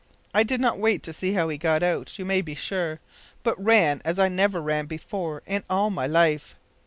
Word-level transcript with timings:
I 0.33 0.41
did 0.41 0.59
not 0.59 0.79
wait 0.79 1.03
to 1.03 1.13
see 1.13 1.33
how 1.33 1.47
he 1.49 1.59
got 1.59 1.83
out, 1.83 2.17
you 2.17 2.25
may 2.25 2.41
be 2.41 2.55
sure, 2.55 2.99
but 3.43 3.63
ran 3.63 4.01
as 4.03 4.17
I 4.17 4.29
never 4.29 4.59
ran 4.59 4.87
before 4.87 5.43
in 5.45 5.63
all 5.69 5.91
my 5.91 6.07
life! 6.07 6.55